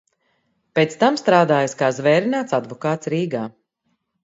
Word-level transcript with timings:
Pēc 0.79 0.95
tam 1.03 1.19
strādājis 1.23 1.77
kā 1.83 1.91
zvērināts 1.99 2.59
advokāts 2.61 3.13
Rīgā. 3.17 3.47